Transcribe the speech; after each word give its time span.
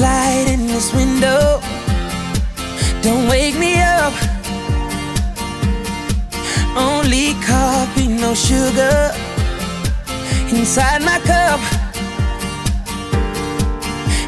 Light 0.00 0.46
in 0.48 0.66
this 0.66 0.94
window. 0.94 1.60
Don't 3.02 3.28
wake 3.28 3.58
me 3.58 3.78
up. 3.78 4.14
Only 6.74 7.34
coffee, 7.44 8.08
no 8.08 8.32
sugar 8.32 9.12
inside 10.48 11.02
my 11.02 11.18
cup. 11.20 11.60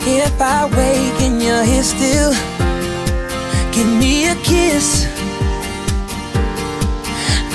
If 0.04 0.38
I 0.40 0.66
wake 0.66 1.22
and 1.22 1.42
you're 1.42 1.64
here 1.64 1.82
still, 1.82 2.32
give 3.72 3.88
me 3.88 4.28
a 4.28 4.34
kiss. 4.44 5.06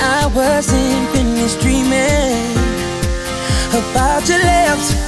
I 0.00 0.26
wasn't 0.34 1.08
finished 1.10 1.60
dreaming 1.60 2.56
about 3.70 4.28
your 4.28 4.38
lips. 4.38 5.07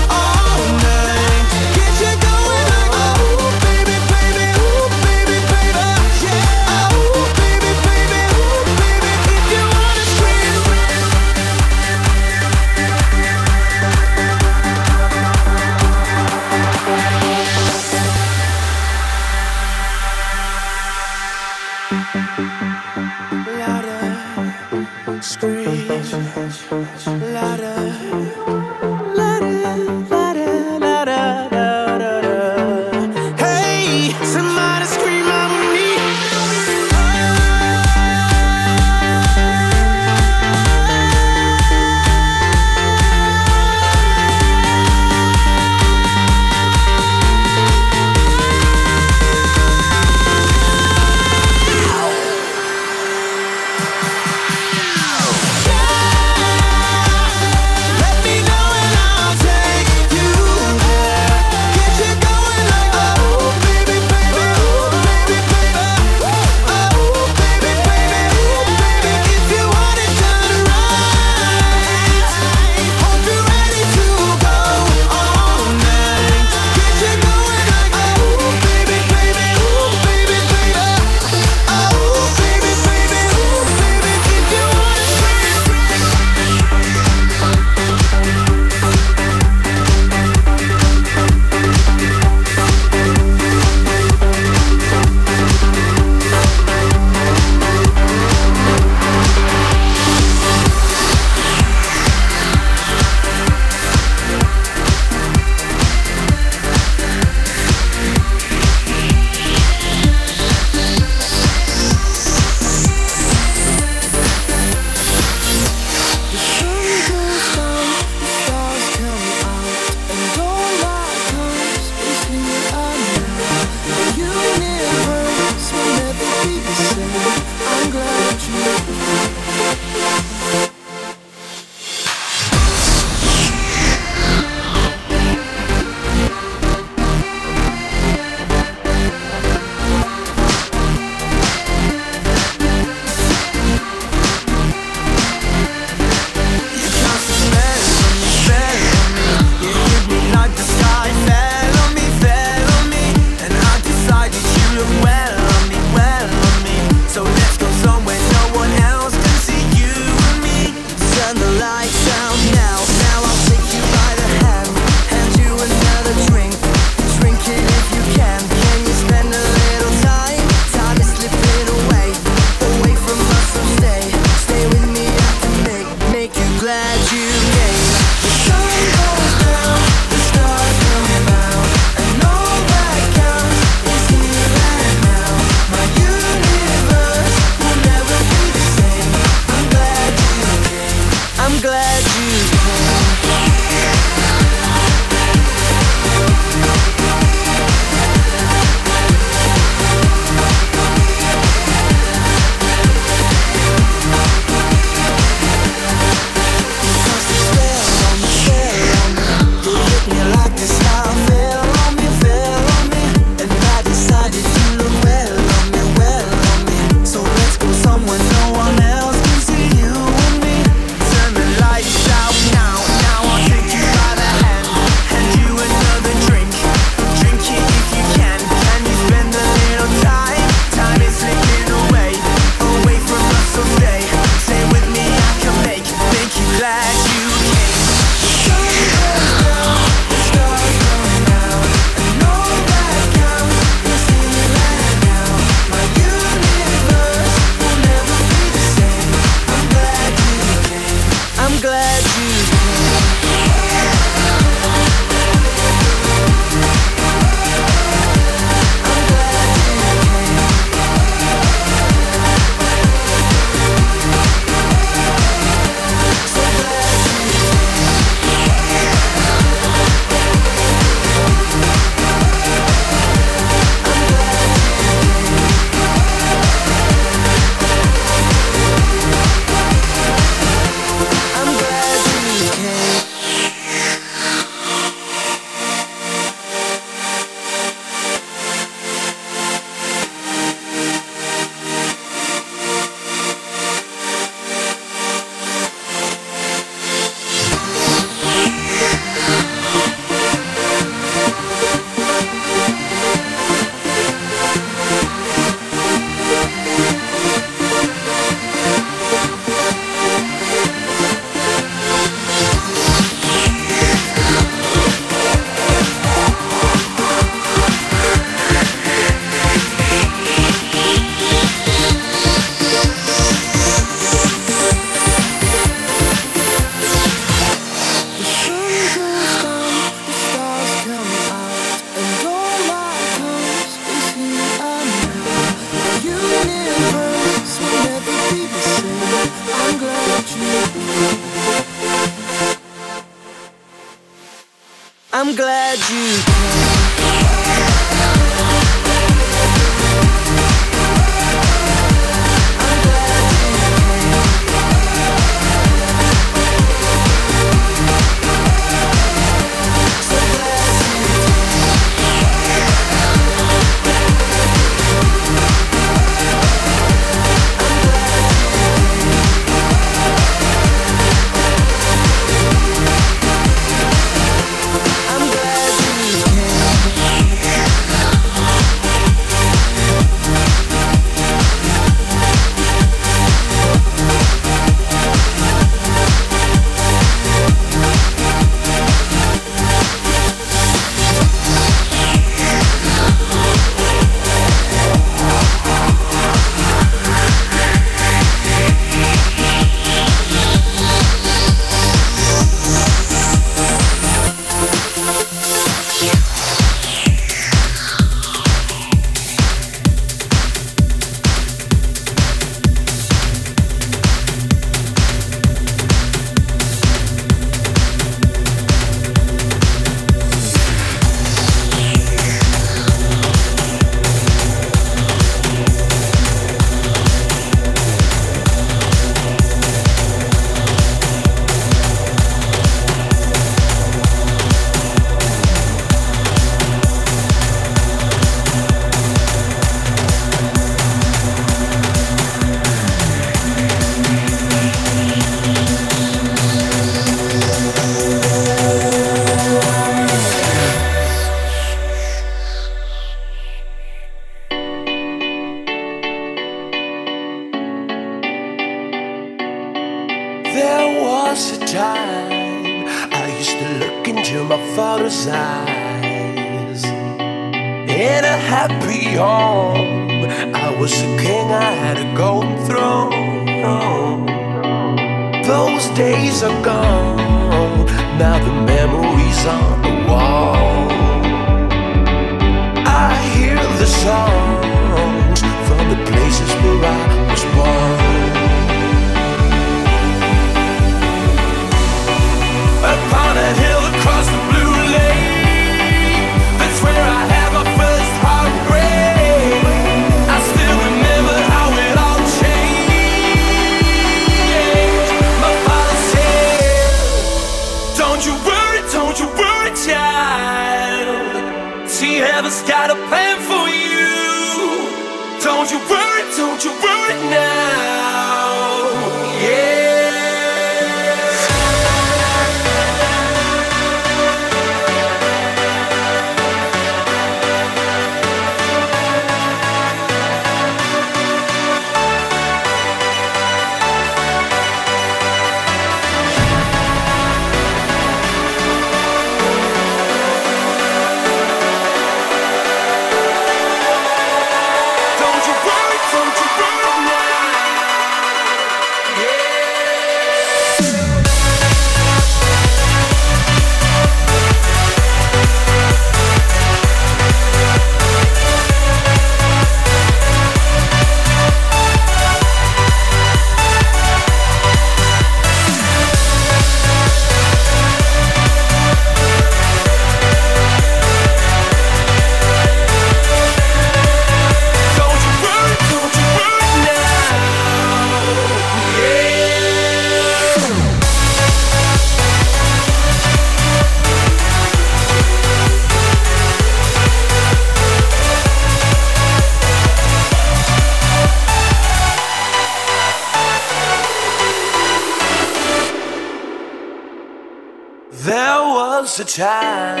Was 599.11 599.19
a 599.19 599.25
time 599.25 600.00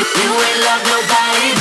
you, 0.00 0.06
you 0.22 0.32
ain't 0.32 0.60
love 0.64 0.82
nobody 0.86 1.59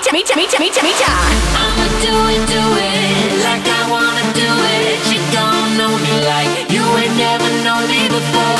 mecha, 0.00 0.12
mecha, 0.12 0.34
mecha, 0.34 0.58
mecha, 0.58 0.80
mecha. 0.80 1.12
I'ma 1.60 1.86
do 2.00 2.14
it, 2.32 2.42
do 2.48 2.62
it 2.80 3.44
like 3.44 3.66
I 3.68 3.90
wanna 3.90 4.24
do 4.32 4.50
it. 4.76 4.96
You 5.12 5.20
don't 5.32 5.76
know 5.76 5.92
me 5.98 6.14
like 6.24 6.72
you 6.72 6.82
ain't 6.96 7.16
never 7.16 7.50
known 7.64 7.86
me 7.88 8.08
before. 8.08 8.59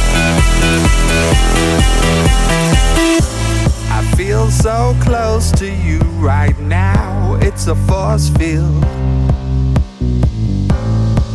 so 4.53 4.95
close 5.01 5.51
to 5.51 5.69
you 5.69 5.99
right 6.19 6.57
now. 6.59 7.37
It's 7.41 7.67
a 7.67 7.75
force 7.75 8.29
field. 8.29 8.83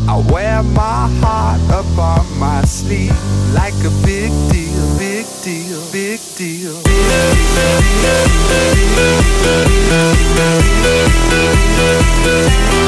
I 0.09 0.25
wear 0.31 0.63
my 0.63 1.09
heart 1.21 1.61
up 1.71 1.99
on 1.99 2.39
my 2.39 2.63
sleeve 2.63 3.17
like 3.53 3.75
a 3.85 3.91
big 4.07 4.31
deal, 4.51 4.99
big 4.99 5.27
deal, 5.43 5.83
big 5.93 6.21
deal, 6.37 6.77
And 12.31 12.88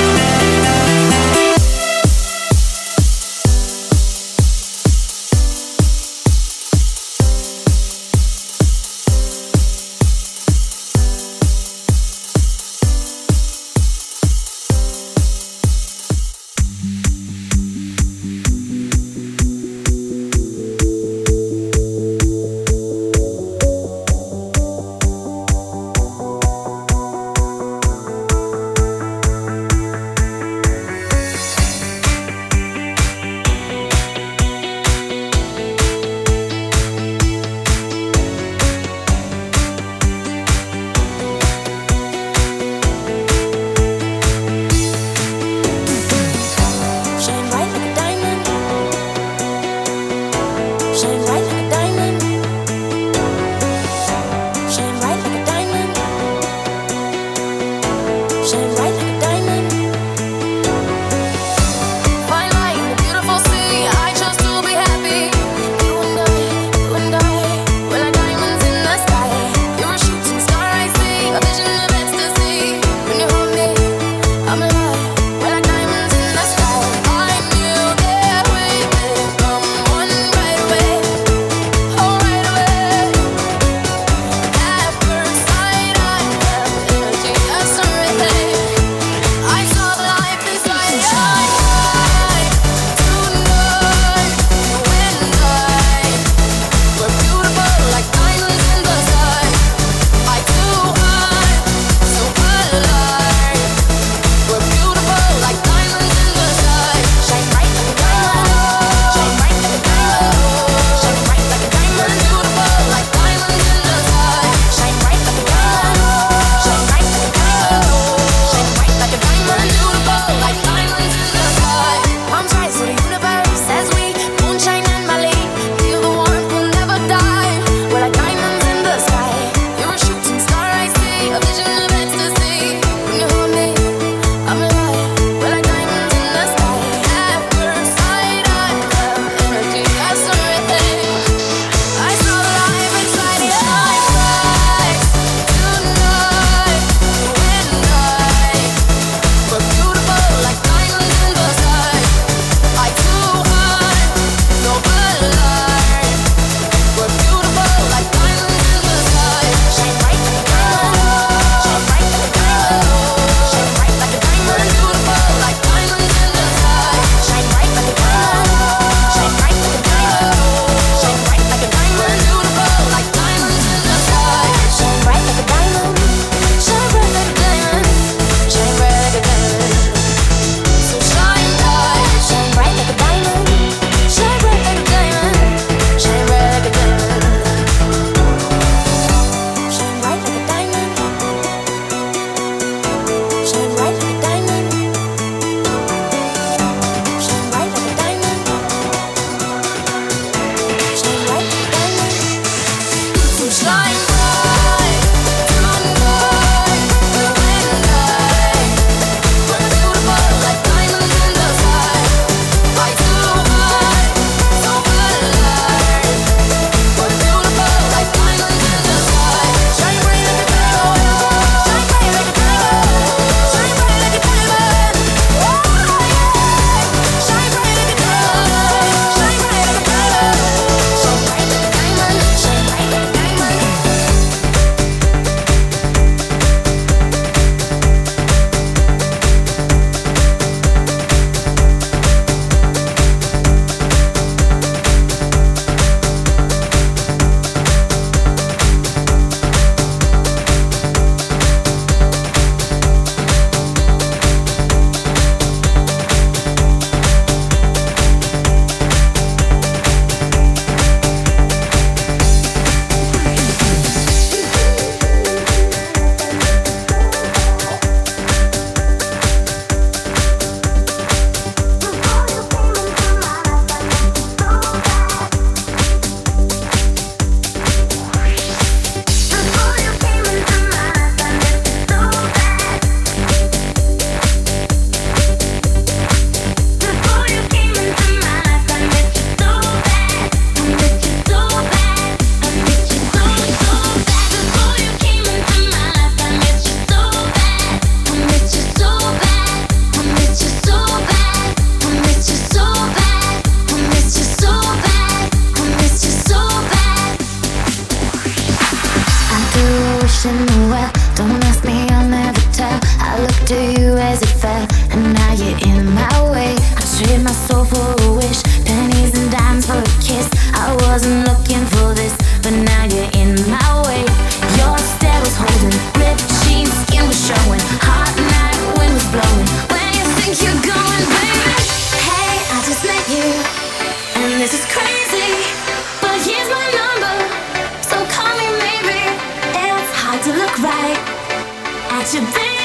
you, 342.13 342.19
baby. 342.33 342.60